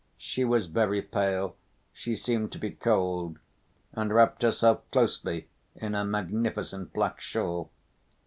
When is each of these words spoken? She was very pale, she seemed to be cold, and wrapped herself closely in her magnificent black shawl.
She 0.17 0.43
was 0.43 0.65
very 0.65 0.99
pale, 1.03 1.55
she 1.93 2.15
seemed 2.15 2.51
to 2.53 2.57
be 2.57 2.71
cold, 2.71 3.37
and 3.93 4.11
wrapped 4.11 4.41
herself 4.41 4.81
closely 4.89 5.47
in 5.75 5.93
her 5.93 6.03
magnificent 6.03 6.91
black 6.91 7.19
shawl. 7.21 7.69